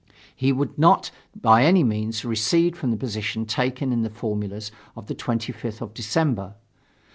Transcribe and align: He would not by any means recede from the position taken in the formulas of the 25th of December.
He 0.35 0.51
would 0.51 0.79
not 0.79 1.11
by 1.39 1.63
any 1.63 1.83
means 1.83 2.25
recede 2.25 2.75
from 2.75 2.89
the 2.89 2.97
position 2.97 3.45
taken 3.45 3.93
in 3.93 4.01
the 4.01 4.09
formulas 4.09 4.71
of 4.97 5.05
the 5.05 5.13
25th 5.13 5.79
of 5.79 5.93
December. 5.93 6.55